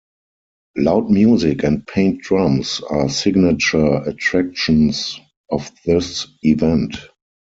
Loud 0.77 1.11
music 1.11 1.63
and 1.63 1.85
paint 1.85 2.23
drums 2.23 2.81
are 2.89 3.07
signature 3.07 3.97
attractions 4.01 5.19
of 5.51 5.69
this 5.85 6.25
event. 6.41 6.95